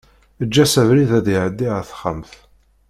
Eǧǧ-as 0.43 0.73
abrid 0.81 1.11
ad 1.19 1.27
iɛeddi 1.33 1.67
ar 1.77 1.83
texxamt. 1.89 2.31